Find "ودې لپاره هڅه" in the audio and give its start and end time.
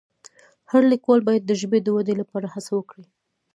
1.95-2.71